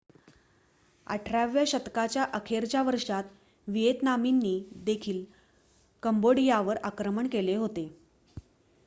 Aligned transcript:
18 1.07 1.43
व्या 1.47 1.63
शतकाच्या 1.67 2.23
अखेरच्या 2.33 2.81
वर्षांत 2.83 3.23
व्हिएतनामींनी 3.67 4.59
देखील 4.85 5.23
कंबोडियावर 6.03 6.77
आक्रमण 6.83 7.27
केले 7.27 7.55
होते 7.55 7.87